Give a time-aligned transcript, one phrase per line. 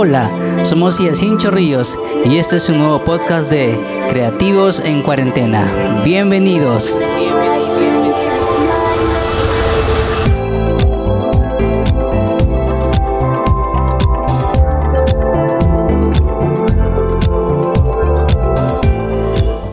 [0.00, 0.30] Hola,
[0.62, 3.76] somos Yacine Chorrillos y este es un nuevo podcast de
[4.08, 6.02] Creativos en Cuarentena.
[6.04, 6.96] Bienvenidos.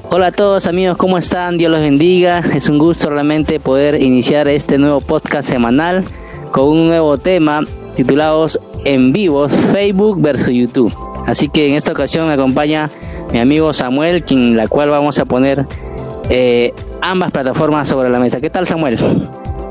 [0.10, 1.60] Hola a todos amigos, ¿cómo están?
[1.60, 2.40] Dios los bendiga.
[2.40, 6.04] Es un gusto realmente poder iniciar este nuevo podcast semanal
[6.50, 7.62] con un nuevo tema
[7.96, 10.94] titulados en vivos Facebook versus YouTube.
[11.26, 12.90] Así que en esta ocasión me acompaña
[13.34, 15.66] mi amigo Samuel, quien la cual vamos a poner
[16.30, 18.40] eh, ambas plataformas sobre la mesa.
[18.40, 18.98] ¿Qué tal Samuel?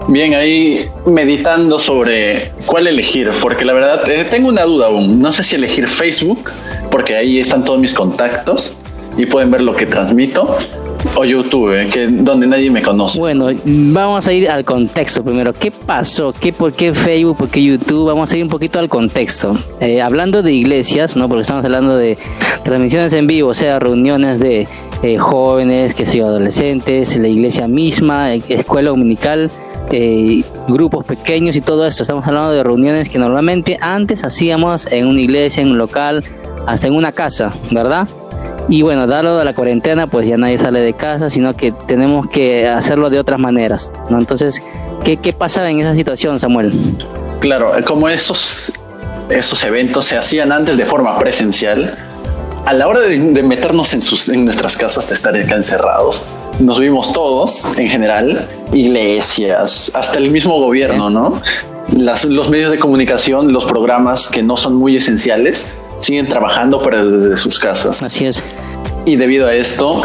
[0.08, 5.22] Bien, ahí meditando sobre cuál elegir, porque la verdad eh, tengo una duda aún.
[5.22, 6.50] No sé si elegir Facebook,
[6.90, 8.76] porque ahí están todos mis contactos
[9.16, 10.58] y pueden ver lo que transmito,
[11.16, 13.18] o YouTube, eh, que donde nadie me conoce.
[13.18, 15.52] Bueno, vamos a ir al contexto primero.
[15.52, 16.32] ¿Qué pasó?
[16.32, 17.36] ¿Qué, ¿Por qué Facebook?
[17.36, 18.06] ¿Por qué YouTube?
[18.06, 19.56] Vamos a ir un poquito al contexto.
[19.80, 21.28] Eh, hablando de iglesias, ¿no?
[21.28, 22.18] Porque estamos hablando de
[22.64, 24.66] transmisiones en vivo, o sea, reuniones de
[25.02, 29.50] eh, jóvenes, que son adolescentes, la iglesia misma, escuela dominical.
[30.66, 32.02] grupos pequeños y todo esto.
[32.02, 36.24] Estamos hablando de reuniones que normalmente antes hacíamos en una iglesia, en un local,
[36.66, 38.08] hasta en una casa, ¿verdad?
[38.68, 42.66] Y bueno, dado la cuarentena, pues ya nadie sale de casa, sino que tenemos que
[42.66, 44.18] hacerlo de otras maneras, ¿no?
[44.18, 44.62] Entonces,
[45.04, 46.72] ¿qué, qué pasa en esa situación, Samuel?
[47.40, 48.72] Claro, como estos,
[49.28, 51.94] estos eventos se hacían antes de forma presencial,
[52.64, 56.24] a la hora de, meternos en, sus, en nuestras casas, de estar acá encerrados,
[56.60, 61.42] nos vimos todos, en general, iglesias, hasta el mismo gobierno, ¿no?
[61.94, 65.66] Las, los medios de comunicación, los programas que no son muy esenciales,
[66.00, 68.02] siguen trabajando para desde sus casas.
[68.02, 68.42] Así es.
[69.06, 70.02] Y debido a esto,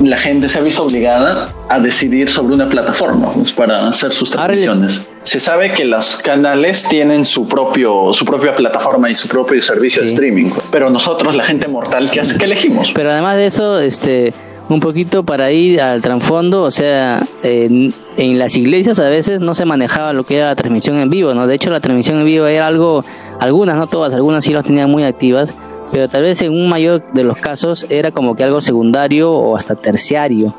[0.00, 4.30] la gente se ha visto obligada a decidir sobre una plataforma pues, para hacer sus
[4.30, 5.06] transmisiones.
[5.22, 10.02] Se sabe que los canales tienen su propio su propia plataforma y su propio servicio
[10.02, 12.92] de streaming, pero nosotros la gente mortal qué hace, ¿qué elegimos?
[12.94, 14.34] Pero además de eso, este
[14.68, 19.64] un poquito para ir al trasfondo, o sea, en, las iglesias a veces no se
[19.64, 21.46] manejaba lo que era la transmisión en vivo, ¿no?
[21.46, 23.04] De hecho, la transmisión en vivo era algo,
[23.40, 25.54] algunas, no todas, algunas sí las tenían muy activas,
[25.92, 29.56] pero tal vez en un mayor de los casos era como que algo secundario o
[29.56, 30.54] hasta terciario,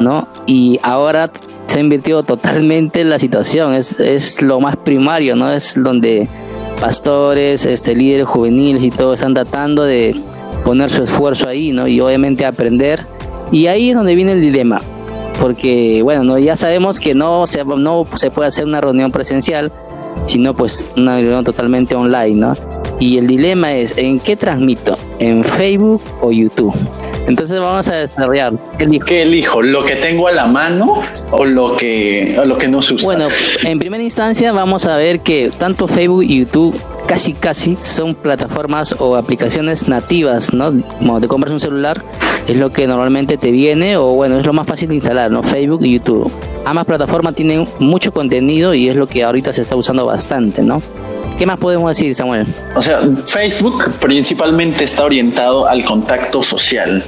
[0.00, 0.28] ¿no?
[0.46, 1.30] Y ahora
[1.66, 5.52] se ha invertido totalmente la situación, es, es lo más primario, ¿no?
[5.52, 6.28] Es donde
[6.80, 10.16] pastores, este, líderes juveniles y todo están tratando de
[10.64, 11.86] poner su esfuerzo ahí, ¿no?
[11.86, 13.06] Y obviamente aprender
[13.52, 14.80] y ahí es donde viene el dilema,
[15.38, 19.70] porque bueno, no, ya sabemos que no se, no se puede hacer una reunión presencial,
[20.24, 22.56] sino pues una reunión totalmente online, ¿no?
[22.98, 24.96] Y el dilema es, ¿en qué transmito?
[25.18, 26.74] ¿En Facebook o YouTube?
[27.26, 28.52] Entonces vamos a desarrollar.
[29.06, 29.62] ¿Qué elijo?
[29.62, 33.04] ¿Lo que tengo a la mano o lo que, o lo que no se usa?
[33.04, 33.28] Bueno,
[33.64, 36.74] en primera instancia vamos a ver que tanto Facebook y YouTube
[37.06, 40.72] casi casi son plataformas o aplicaciones nativas, ¿no?
[40.98, 42.02] Como te compras un celular,
[42.46, 45.42] es lo que normalmente te viene o bueno, es lo más fácil de instalar, ¿no?
[45.42, 46.30] Facebook y YouTube.
[46.64, 50.82] Ambas plataformas tienen mucho contenido y es lo que ahorita se está usando bastante, ¿no?
[51.38, 52.46] ¿Qué más podemos decir, Samuel?
[52.76, 57.02] O sea, Facebook principalmente está orientado al contacto social.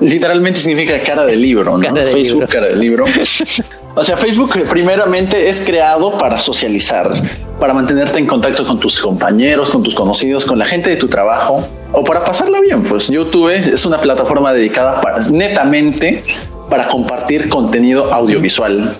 [0.00, 1.94] Literalmente significa cara de libro, ¿no?
[2.12, 3.04] Facebook, cara de libro.
[4.00, 7.12] O sea, Facebook primeramente es creado para socializar,
[7.60, 11.06] para mantenerte en contacto con tus compañeros, con tus conocidos, con la gente de tu
[11.06, 11.62] trabajo
[11.92, 12.82] o para pasarla bien.
[12.82, 16.24] Pues YouTube es una plataforma dedicada para, netamente
[16.70, 18.96] para compartir contenido audiovisual.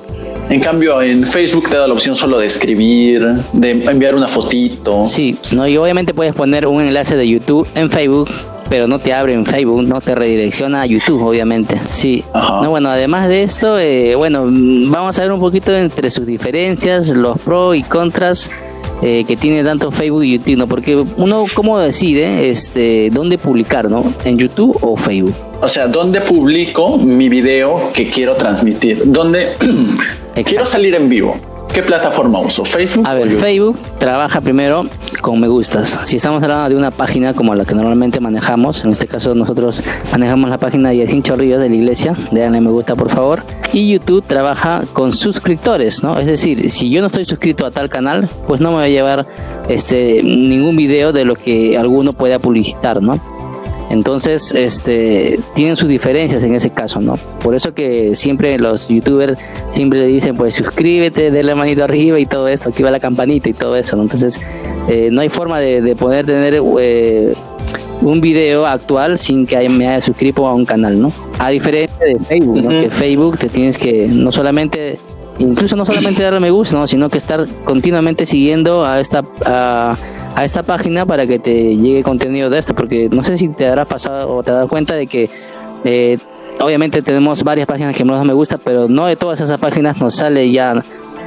[0.51, 5.07] En cambio, en Facebook te da la opción solo de escribir, de enviar una fotito.
[5.07, 8.29] Sí, no, y obviamente puedes poner un enlace de YouTube en Facebook
[8.71, 11.79] pero no te abre en Facebook, no te redirecciona a YouTube, obviamente.
[11.89, 12.25] Sí.
[12.33, 17.09] No, bueno, además de esto, eh, bueno, vamos a ver un poquito entre sus diferencias,
[17.09, 18.49] los pros y contras
[19.03, 20.69] eh, que tiene tanto Facebook y YouTube, ¿no?
[20.69, 24.05] Porque uno, ¿cómo decide este, dónde publicar, ¿no?
[24.25, 25.35] ¿En YouTube o Facebook?
[25.61, 29.03] O sea, ¿dónde publico mi video que quiero transmitir?
[29.07, 29.49] ¿Dónde
[30.45, 31.37] quiero salir en vivo?
[31.73, 32.65] ¿Qué plataforma uso?
[32.65, 33.07] ¿Facebook?
[33.07, 34.87] A ver, Facebook trabaja primero
[35.21, 36.01] con me gustas.
[36.05, 39.85] Si estamos hablando de una página como la que normalmente manejamos, en este caso nosotros
[40.11, 43.43] manejamos la página de Yacin Chorrillos de la iglesia, déjenle me gusta por favor.
[43.73, 46.19] Y YouTube trabaja con suscriptores, ¿no?
[46.19, 48.89] Es decir, si yo no estoy suscrito a tal canal, pues no me va a
[48.89, 49.27] llevar
[49.69, 53.21] este ningún video de lo que alguno pueda publicitar, ¿no?
[53.91, 57.17] Entonces, este, tienen sus diferencias en ese caso, ¿no?
[57.43, 59.37] Por eso que siempre los youtubers
[59.73, 63.49] siempre le dicen, pues suscríbete, dale la manito arriba y todo esto, activa la campanita
[63.49, 64.03] y todo eso, ¿no?
[64.03, 64.41] Entonces,
[64.89, 67.35] eh, no hay forma de, poder tener eh,
[68.01, 71.13] un video actual sin que me haya suscrito a un canal, ¿no?
[71.41, 72.71] A diferencia de Facebook, ¿no?
[72.71, 75.01] Que Facebook te tienes que no solamente
[75.41, 76.87] incluso no solamente darle me gusta, ¿no?
[76.87, 79.97] sino que estar continuamente siguiendo a esta a,
[80.35, 83.67] a esta página para que te llegue contenido de esto, porque no sé si te
[83.67, 85.31] habrás pasado o te has dado cuenta de que
[85.85, 86.19] eh,
[86.61, 90.15] obviamente tenemos varias páginas que nos me gusta, pero no de todas esas páginas nos
[90.15, 90.83] sale ya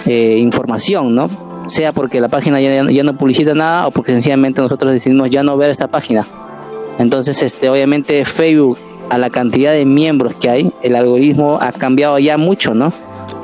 [0.06, 1.30] eh, información, ¿no?
[1.66, 5.44] Sea porque la página ya, ya, no publicita nada o porque sencillamente nosotros decidimos ya
[5.44, 6.26] no ver esta página.
[7.00, 8.78] Entonces, este, obviamente Facebook,
[9.10, 12.92] a la cantidad de miembros que hay, el algoritmo ha cambiado ya mucho, ¿no?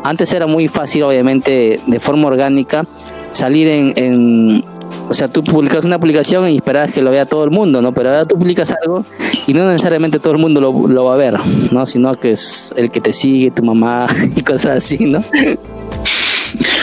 [0.03, 2.85] Antes era muy fácil, obviamente, de forma orgánica,
[3.31, 4.63] salir en,
[5.09, 7.93] o sea, tú publicas una publicación y esperas que lo vea todo el mundo, ¿no?
[7.93, 9.03] Pero ahora tú publicas algo
[9.47, 11.35] y no necesariamente todo el mundo lo, lo, va a ver,
[11.71, 11.85] ¿no?
[11.87, 15.23] Sino que es el que te sigue, tu mamá y cosas así, ¿no?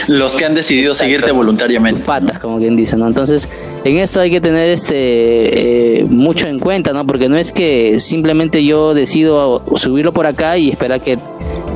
[0.09, 2.03] Los que han decidido seguirte voluntariamente.
[2.03, 3.07] Patas, como quien dice, ¿no?
[3.07, 3.49] Entonces,
[3.85, 7.07] en esto hay que tener este eh, mucho en cuenta, ¿no?
[7.07, 11.19] Porque no es que simplemente yo decido subirlo por acá y esperar que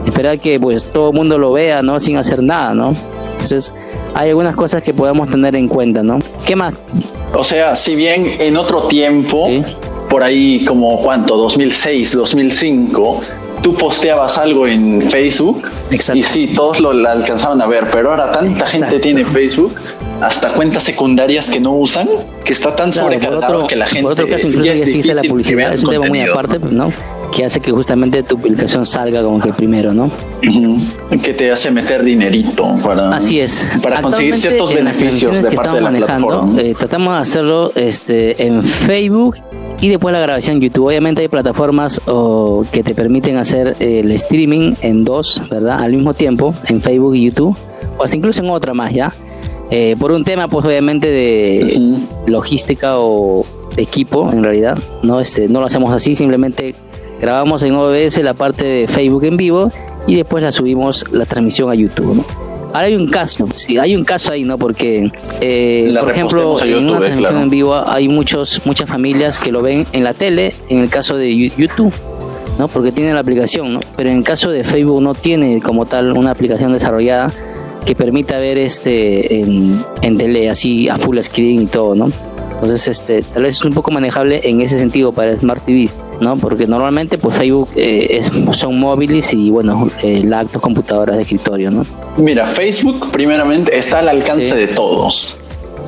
[0.07, 1.99] esperar que pues todo el mundo lo vea, ¿no?
[2.01, 2.95] Sin hacer nada, ¿no?
[3.33, 3.75] Entonces,
[4.15, 6.19] hay algunas cosas que podemos tener en cuenta, ¿no?
[6.45, 6.75] ¿Qué más?
[7.35, 9.49] O sea, si bien en otro tiempo,
[10.09, 13.21] por ahí como cuánto, 2006, 2005,
[13.63, 15.63] tú posteabas algo en Facebook
[16.15, 19.75] y sí, todos lo alcanzaban a ver, pero ahora tanta gente tiene Facebook
[20.21, 22.09] hasta cuentas secundarias que no usan,
[22.45, 25.73] que está tan sobrecargado que la gente por otro caso, incluso ya, existe la publicidad,
[25.73, 26.93] es un tema muy aparte, ¿no?
[27.31, 30.11] Que hace que justamente tu publicación salga como que primero, ¿no?
[31.23, 33.69] Que te hace meter dinerito para, Así es.
[33.83, 36.61] para conseguir ciertos beneficios de parte de la plataforma.
[36.61, 39.37] Eh, tratamos de hacerlo este, en Facebook
[39.81, 40.87] y después la grabación en YouTube.
[40.87, 42.01] Obviamente hay plataformas
[42.73, 45.81] que te permiten hacer el streaming en dos, ¿verdad?
[45.81, 47.57] Al mismo tiempo, en Facebook y YouTube,
[47.99, 49.13] o hasta incluso en otra más, ¿ya?
[49.71, 53.47] Eh, por un tema, pues obviamente de logística o
[53.77, 55.21] equipo, en realidad, ¿no?
[55.21, 56.75] Este, no lo hacemos así, simplemente
[57.21, 59.71] grabamos en OBS la parte de Facebook en vivo
[60.07, 62.25] y después la subimos la transmisión a YouTube.
[62.73, 64.57] Ahora hay un caso, sí, hay un caso ahí, ¿no?
[64.57, 69.61] Porque, eh, por ejemplo, en una transmisión en vivo hay muchos, muchas familias que lo
[69.61, 71.93] ven en la tele, en el caso de YouTube,
[72.59, 72.69] ¿no?
[72.69, 73.81] Porque tienen la aplicación, ¿no?
[73.97, 77.33] Pero en el caso de Facebook no tiene como tal una aplicación desarrollada
[77.85, 82.13] que permita ver este en, en tele así a full screen y todo, ¿no?
[82.53, 85.89] Entonces, este, tal vez es un poco manejable en ese sentido para Smart TV,
[86.21, 86.37] ¿no?
[86.37, 88.23] Porque normalmente, pues Facebook eh,
[88.53, 91.87] son móviles y, bueno, eh, lactos, computadoras de escritorio, ¿no?
[92.17, 95.37] Mira, Facebook, primeramente, está al alcance de todos.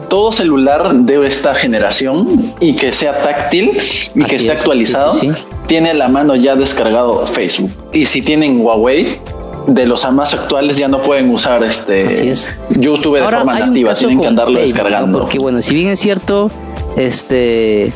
[0.09, 3.79] Todo celular de esta generación y que sea táctil
[4.15, 5.19] y que esté actualizado,
[5.67, 7.71] tiene a la mano ya descargado Facebook.
[7.93, 9.19] Y si tienen Huawei,
[9.67, 12.35] de los más actuales ya no pueden usar este
[12.71, 15.21] YouTube de forma nativa, tienen que andarlo descargando.
[15.21, 16.51] Porque bueno, si bien es cierto,
[16.97, 17.93] este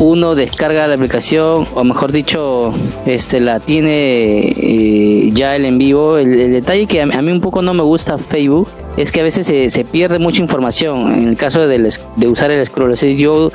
[0.00, 2.72] uno descarga la aplicación o mejor dicho
[3.04, 7.60] este la tiene eh, ya el en vivo el, detalle que a, mí un poco
[7.60, 11.68] no me gusta Facebook es que a veces se, pierde mucha información en el caso
[11.68, 11.92] de,
[12.26, 13.52] usar el scroll es yo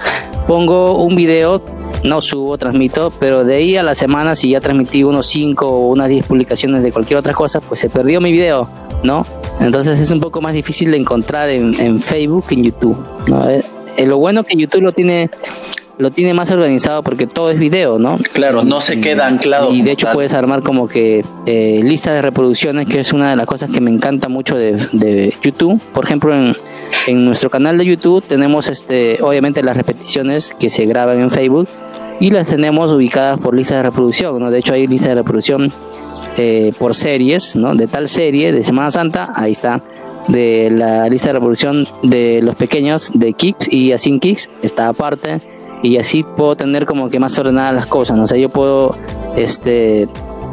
[0.48, 1.62] pongo un video
[2.04, 5.88] no subo, transmito, pero de ahí a la semana, si ya transmití unos 5 o
[5.88, 8.70] unas 10 publicaciones de cualquier otra cosa, pues se perdió mi video,
[9.02, 9.26] ¿no?
[9.60, 12.98] Entonces es un poco más difícil de encontrar en, Facebook que en YouTube.
[13.50, 13.64] Eh,
[13.98, 15.30] eh, lo bueno que YouTube lo tiene
[15.98, 18.18] lo tiene más organizado porque todo es video, ¿no?
[18.34, 19.74] Claro, no se queda anclado.
[19.74, 23.36] Y de hecho puedes armar como que eh, lista de reproducciones, que es una de
[23.36, 25.82] las cosas que me encanta mucho de, de YouTube.
[25.94, 26.56] Por ejemplo, en,
[27.08, 31.68] en, nuestro canal de YouTube tenemos este, obviamente las repeticiones que se graban en Facebook
[32.20, 34.52] y las tenemos ubicadas por lista de reproducción, ¿no?
[34.52, 35.72] De hecho hay lista de reproducción
[36.38, 37.76] eh, por series, ¿no?
[37.76, 39.82] De tal serie de Semana Santa, ahí está.
[40.28, 45.40] De la lista de reproducción de los pequeños de Kicks y así Kicks está aparte
[45.82, 48.28] y así puedo tener como que más ordenadas las cosas, ¿no?
[48.28, 48.96] sé yo puedo,
[49.36, 50.08] este,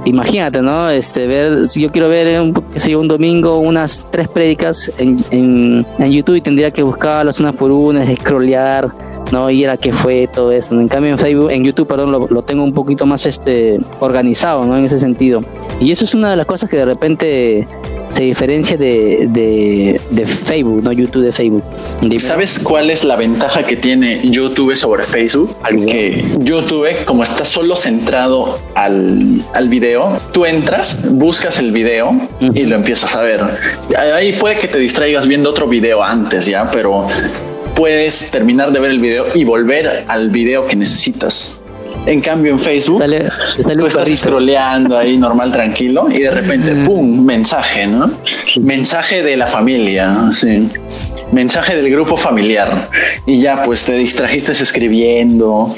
[0.04, 0.90] imagínate, ¿no?
[0.90, 2.54] Este, ver, si yo quiero ver un,
[2.96, 7.70] un domingo unas tres prédicas en, en, en, YouTube y tendría que buscarlas unas por
[7.70, 8.92] unas, scrollear,
[9.30, 9.50] ¿no?
[9.50, 10.78] Y era que fue todo esto.
[10.78, 14.64] En cambio en Facebook, en YouTube, perdón, lo, lo, tengo un poquito más este, organizado,
[14.64, 14.76] ¿no?
[14.76, 15.40] En ese sentido.
[15.80, 17.68] Y eso es una de las cosas que de repente
[18.14, 21.64] se diferencia de, de, de Facebook, no YouTube de Facebook.
[22.19, 25.57] ¿Sabes cuál es la ventaja que tiene YouTube sobre Facebook?
[25.87, 32.14] Que YouTube, como está solo centrado al, al video, tú entras, buscas el video
[32.54, 33.40] y lo empiezas a ver.
[33.97, 37.07] Ahí puede que te distraigas viendo otro video antes, ya, pero
[37.75, 41.59] puedes terminar de ver el video y volver al video que necesitas.
[42.04, 43.28] En cambio, en Facebook, sale,
[43.78, 47.25] tú estás scrolleando ahí normal, tranquilo, y de repente, ¡pum!
[47.25, 48.11] Mensaje, ¿no?
[48.61, 50.68] Mensaje de la familia, sí.
[51.30, 52.90] Mensaje del grupo familiar.
[53.25, 55.75] Y ya, pues te distrajiste escribiendo.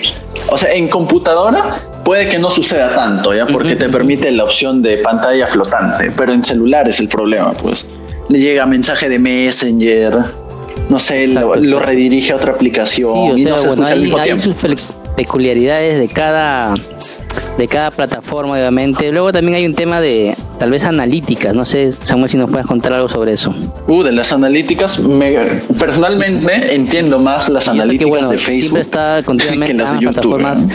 [0.48, 3.46] O sea, en computadora puede que no suceda tanto, ¿ya?
[3.46, 7.86] Porque te permite la opción de pantalla flotante, pero en celular es el problema, pues.
[8.28, 10.18] Le llega mensaje de Messenger,
[10.88, 13.36] no sé, lo, redirige a otra aplicación.
[13.36, 14.54] Sí, o sea, bueno, hay, sus
[15.16, 16.74] peculiaridades de cada
[17.58, 19.12] de cada plataforma, obviamente.
[19.12, 21.54] Luego también hay un tema de tal vez analíticas.
[21.54, 23.54] No sé, Samuel, si nos puedes contar algo sobre eso.
[23.86, 25.34] Uh, de las analíticas, me,
[25.78, 30.14] personalmente entiendo más las analíticas de Facebook siempre está continuamente que las de YouTube.
[30.14, 30.66] Plataformas,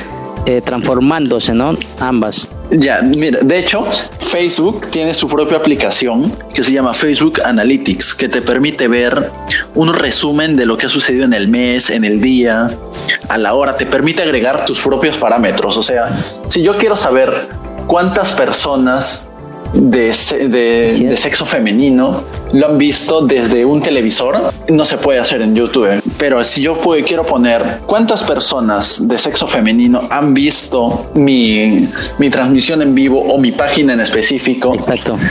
[0.46, 1.78] eh, transformándose, ¿no?
[2.00, 2.48] Ambas.
[2.72, 3.88] Ya, mira, de hecho,
[4.20, 9.32] Facebook tiene su propia aplicación que se llama Facebook Analytics, que te permite ver
[9.74, 12.70] un resumen de lo que ha sucedido en el mes, en el día,
[13.28, 13.76] a la hora.
[13.76, 15.78] Te permite agregar tus propios parámetros.
[15.78, 17.48] O sea, si yo quiero saber
[17.88, 19.29] cuántas personas
[19.74, 20.14] de,
[20.50, 22.24] de, sexo femenino
[22.54, 24.52] lo han visto desde un televisor.
[24.70, 26.02] No se puede hacer en YouTube.
[26.18, 32.82] Pero si yo quiero poner cuántas personas de sexo femenino han visto mi, mi transmisión
[32.82, 34.76] en vivo o mi página en específico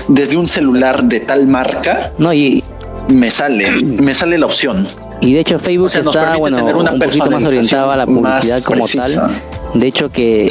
[0.08, 2.62] desde un celular de tal marca, no, y
[3.08, 4.86] me sale, me sale la opción.
[5.20, 9.42] Y de hecho Facebook está bueno, un poquito más orientado a la publicidad como tal
[9.74, 10.46] de hecho que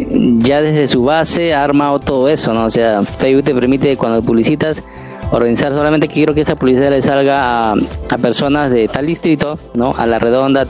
[0.00, 0.06] eh,
[0.38, 2.64] ya desde su base ha armado todo eso, ¿no?
[2.64, 4.82] O sea, Facebook te permite cuando publicitas
[5.30, 7.76] organizar solamente que quiero que esa publicidad le salga a,
[8.20, 9.92] personas de tal distrito, ¿no?
[9.96, 10.66] A la redonda,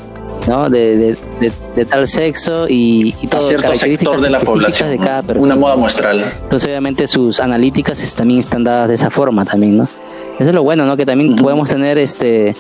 [0.47, 0.71] ¿no?
[0.71, 1.17] De,
[1.89, 3.49] tal sexo y, y todo.
[3.49, 4.91] cierto sector de la población.
[4.91, 6.25] De cada Una moda muestral.
[6.43, 9.89] Entonces, obviamente, sus analíticas también están dadas de esa forma también, ¿no?
[10.39, 10.97] Eso es lo bueno, ¿no?
[10.97, 12.55] Que también podemos tener este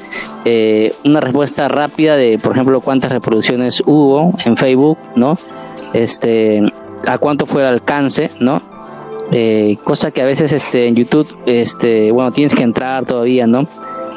[0.44, 5.38] eh, una respuesta rápida de, por ejemplo, cuántas reproducciones hubo en Facebook, ¿no?
[5.92, 6.62] Este,
[7.06, 8.62] a cuánto fue el alcance, ¿no?
[9.30, 13.66] Eh, cosa que a veces este, en YouTube, este, bueno, tienes que entrar todavía, ¿no?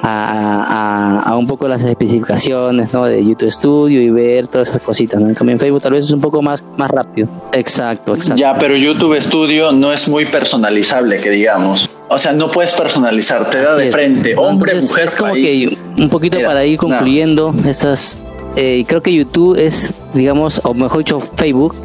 [0.08, 3.06] A, un poco las especificaciones ¿no?
[3.06, 5.20] de YouTube Studio y ver todas esas cositas.
[5.20, 5.30] ¿no?
[5.30, 7.28] En cambio, en Facebook tal vez es un poco más, más rápido.
[7.52, 8.40] Exacto, exacto.
[8.40, 11.90] Ya, pero YouTube Studio no es muy personalizable, que digamos.
[12.08, 16.10] O sea, no puedes personalizar, te da de frente, hombre, mujer, es como que un
[16.10, 18.18] poquito para ir concluyendo estas.
[18.56, 21.76] Eh, creo que YouTube es, digamos, o mejor dicho, Facebook,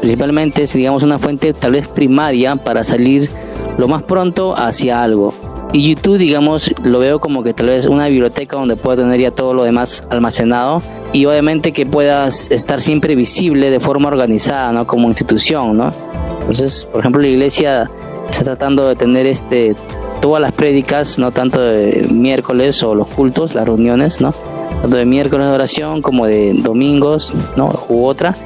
[0.00, 3.30] principalmente es, digamos, una fuente tal vez primaria para salir
[3.78, 5.34] lo más pronto hacia algo.
[5.72, 9.30] Y YouTube, digamos, lo veo como que tal vez una biblioteca donde pueda tener ya
[9.30, 10.82] todo lo demás almacenado
[11.14, 14.86] y obviamente que puedas estar siempre visible de forma organizada, ¿no?
[14.86, 15.92] Como institución, ¿no?
[16.40, 17.90] Entonces, por ejemplo, la iglesia
[18.32, 19.74] está tratando de tener este
[20.20, 24.32] todas las prédicas, no tanto de miércoles o los cultos, las reuniones, ¿no?
[24.80, 27.72] Tanto de miércoles de oración como de domingos, ¿no?
[27.88, 28.36] U otra,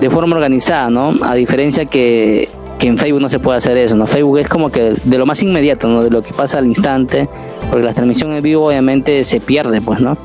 [0.00, 1.12] de forma organizada, ¿no?
[1.22, 2.48] A diferencia que,
[2.78, 4.06] que en Facebook no se puede hacer eso, ¿no?
[4.06, 6.04] Facebook es como que de lo más inmediato, ¿no?
[6.04, 7.28] De lo que pasa al instante,
[7.68, 10.16] porque la transmisión en vivo obviamente se pierde, pues, ¿no?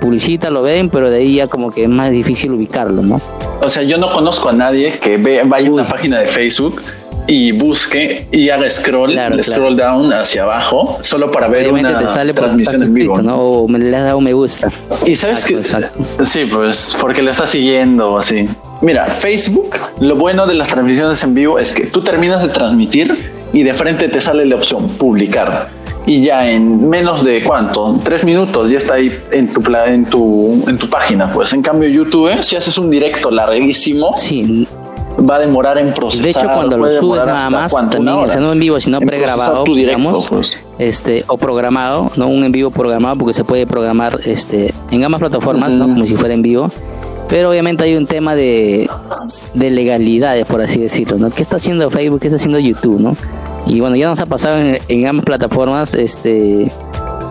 [0.00, 3.20] publicita, lo ven, pero de ahí ya como que es más difícil ubicarlo, ¿no?
[3.60, 6.80] O sea, yo no conozco a nadie que ve, vaya a una página de Facebook
[7.26, 12.94] y busque y haga scroll, scroll down hacia abajo, solo para ver una transmisión en
[12.94, 13.20] vivo.
[13.20, 13.36] ¿no?
[13.36, 14.68] O me le has dado me gusta.
[15.04, 15.62] Y sabes que
[16.24, 18.48] sí, pues porque le está siguiendo así.
[18.82, 23.32] Mira, Facebook, lo bueno de las transmisiones en vivo es que tú terminas de transmitir
[23.52, 25.70] y de frente te sale la opción publicar.
[26.08, 30.64] Y ya en menos de cuánto, tres minutos ya está ahí en tu, en tu,
[30.68, 31.32] en tu página.
[31.32, 34.68] Pues en cambio YouTube, si haces un directo larguísimo, sí
[35.18, 36.24] va a demorar en procesar.
[36.24, 39.64] De hecho, cuando lo subes nada más, también, o sea, no en vivo, sino pregrabado,
[39.64, 40.62] digamos, pues.
[40.78, 45.20] este, o programado, no un en vivo programado, porque se puede programar este, en ambas
[45.20, 45.84] plataformas, ¿no?
[45.84, 46.70] Como si fuera en vivo.
[47.28, 48.88] Pero obviamente hay un tema de,
[49.54, 51.30] de legalidades, por así decirlo, ¿no?
[51.30, 52.20] ¿Qué está haciendo Facebook?
[52.20, 53.16] ¿Qué está haciendo YouTube, no?
[53.66, 56.70] Y bueno, ya nos ha pasado en, en ambas plataformas, este,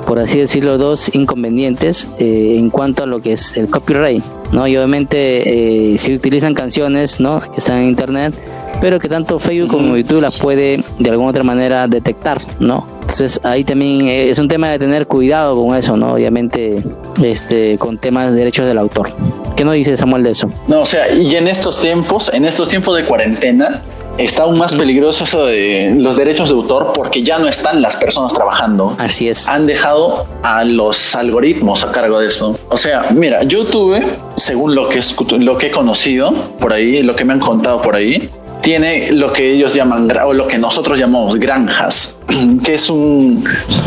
[0.05, 4.23] por así decirlo, dos inconvenientes eh, en cuanto a lo que es el copyright,
[4.55, 4.65] ¿no?
[4.67, 7.41] Y obviamente eh, se utilizan canciones, ¿no?
[7.41, 8.33] Que están en internet,
[8.79, 12.87] pero que tanto Facebook como YouTube las puede de alguna otra manera detectar, ¿no?
[13.01, 16.13] Entonces ahí también eh, es un tema de tener cuidado con eso, ¿no?
[16.13, 16.81] Obviamente,
[17.21, 19.13] este, con temas de derechos del autor.
[19.57, 20.49] ¿Qué no dice Samuel de eso?
[20.67, 23.81] No, o sea, y en estos tiempos, en estos tiempos de cuarentena,
[24.17, 27.97] está aún más peligroso eso de los derechos de autor porque ya no están las
[27.97, 28.95] personas trabajando.
[28.97, 29.47] Así es.
[29.47, 32.57] Han dejado a los algoritmos a cargo de eso.
[32.69, 34.03] O sea, mira, YouTube,
[34.35, 35.01] según lo que,
[35.39, 38.29] lo que he conocido por ahí, lo que me han contado por ahí,
[38.61, 42.17] tiene lo que ellos llaman o lo que nosotros llamamos granjas,
[42.63, 43.43] que es un,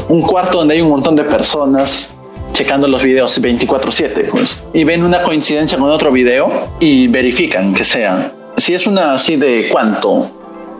[0.08, 2.18] un cuarto donde hay un montón de personas
[2.52, 7.84] checando los videos 24/7 pues, y ven una coincidencia con otro video y verifican que
[7.84, 10.30] sea si es una así de cuánto,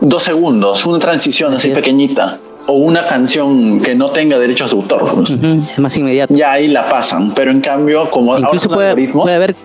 [0.01, 5.15] dos segundos, una transición así, pequeñita, o una canción que no tenga derechos de autor,
[5.15, 6.33] pues, es más inmediato.
[6.33, 9.55] Ya ahí la pasan, pero en cambio, como incluso puede, puede haber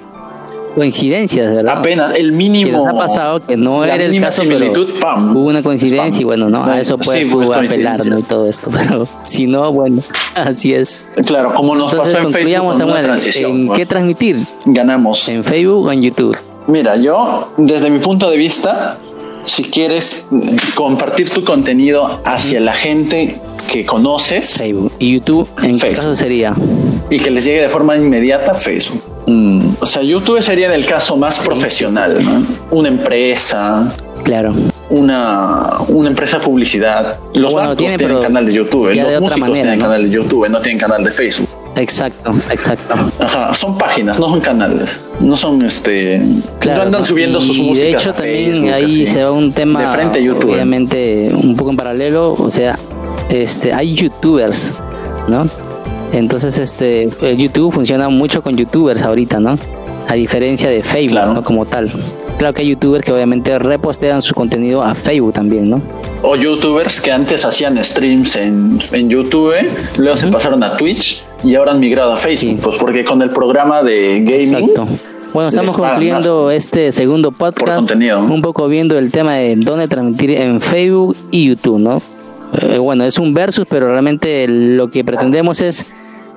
[0.74, 1.78] coincidencias, ¿verdad?
[1.78, 2.88] Apenas el mínimo.
[2.88, 6.64] ha pasado que no era el caso, similitud, pam, hubo una coincidencia y bueno, no,
[6.64, 8.18] a eso puedes sí, apelar, ¿no?
[8.18, 10.02] Y todo esto, pero si no, bueno,
[10.34, 11.02] así es.
[11.26, 12.76] Claro, como nos pasó en Facebook.
[12.76, 13.06] Samuel,
[13.36, 14.38] ¿En qué transmitir?
[14.64, 15.28] Ganamos.
[15.28, 16.36] ¿En Facebook o en YouTube?
[16.66, 18.98] Mira, yo, desde mi punto de vista,
[19.44, 20.26] si quieres
[20.74, 23.40] compartir tu contenido hacia la gente
[23.70, 24.54] que conoces.
[24.56, 24.92] Facebook.
[24.98, 26.54] ¿Y YouTube en qué caso sería?
[27.10, 29.02] Y que les llegue de forma inmediata Facebook.
[29.26, 32.46] Mm, o sea, YouTube sería en el caso más profesional, ¿no?
[32.70, 33.92] Una empresa.
[34.22, 34.54] Claro.
[34.88, 37.18] Una, una empresa de publicidad.
[37.34, 41.04] Los bancos tienen canal de YouTube, los músicos tienen canal de YouTube, no tienen canal
[41.04, 41.48] de Facebook.
[41.76, 42.94] Exacto, exacto.
[43.18, 45.04] Ajá, son páginas, no son canales.
[45.20, 46.20] No son este.
[46.64, 47.78] no andan subiendo sus músicas.
[47.78, 49.80] De hecho, también ahí se va un tema.
[49.80, 50.52] De frente a YouTube.
[50.52, 52.34] Obviamente, un poco en paralelo.
[52.34, 52.78] O sea,
[53.28, 54.72] este, hay youtubers,
[55.28, 55.48] ¿no?
[56.12, 59.58] Entonces, este, YouTube funciona mucho con youtubers ahorita, ¿no?
[60.08, 61.42] A diferencia de Facebook, ¿no?
[61.42, 61.90] Como tal.
[62.38, 65.82] Claro que hay youtubers que obviamente repostean su contenido a Facebook también, ¿no?
[66.26, 69.54] O youtubers que antes hacían streams en, en YouTube,
[69.98, 73.28] luego se pasaron a Twitch y ahora han migrado a Facebook, pues porque con el
[73.28, 74.54] programa de gaming.
[74.54, 74.88] Exacto.
[75.34, 77.92] Bueno, estamos concluyendo este segundo podcast.
[77.92, 82.00] Un poco viendo el tema de dónde transmitir en Facebook y YouTube, ¿no?
[82.62, 85.84] Eh, bueno, es un versus, pero realmente lo que pretendemos es,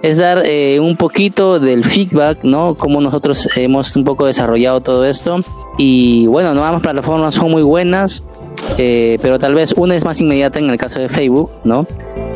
[0.02, 2.76] es dar eh, un poquito del feedback, ¿no?
[2.76, 5.40] Cómo nosotros hemos un poco desarrollado todo esto.
[5.78, 8.26] Y bueno, no ambas plataformas son muy buenas,
[8.78, 11.86] eh, pero tal vez una es más inmediata en el caso de Facebook, ¿no?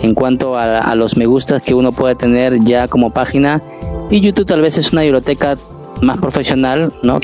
[0.01, 3.61] En cuanto a, los me gustas que uno puede tener ya como página.
[4.09, 5.57] Y YouTube tal vez es una biblioteca
[6.01, 7.19] más profesional, ¿no?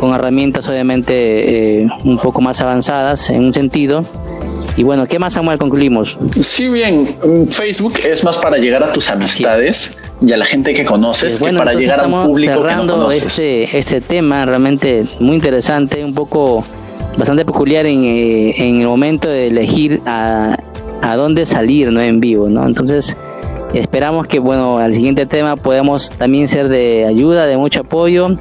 [0.00, 4.02] con herramientas obviamente un poco más avanzadas en un sentido
[4.76, 6.18] y bueno, ¿qué más, Samuel, concluimos?
[6.40, 7.16] Sí, bien,
[7.48, 11.52] Facebook es más para llegar a tus amistades y a la gente que conoces que
[11.54, 16.14] para llegar a un público cerrando que no este, este tema realmente muy interesante, un
[16.14, 16.62] poco
[17.16, 20.56] bastante peculiar en, eh, en el momento de elegir a,
[21.02, 22.66] a dónde salir no en vivo, ¿no?
[22.66, 23.16] Entonces,
[23.74, 28.36] esperamos que, bueno, al siguiente tema podamos también ser de ayuda, de mucho apoyo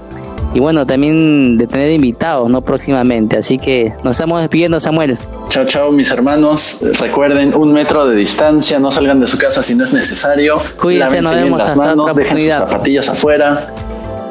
[0.53, 2.61] y bueno, también de tener invitados, ¿no?
[2.61, 3.37] Próximamente.
[3.37, 5.17] Así que nos estamos despidiendo, Samuel.
[5.49, 6.79] Chao, chao, mis hermanos.
[6.99, 10.61] Recuerden, un metro de distancia, no salgan de su casa si no es necesario.
[10.81, 13.67] Cuídense, nos vemos las manos, dejen sus zapatillas afuera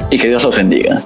[0.09, 1.03] y que Dios los bendiga.